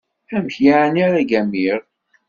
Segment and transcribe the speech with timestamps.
[0.35, 1.79] Amek yeɛni ara ggamiɣ?